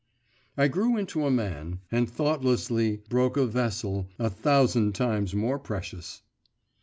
[0.57, 6.23] I grew into a man and thoughtlessly broke a vessel a thousand times more precious.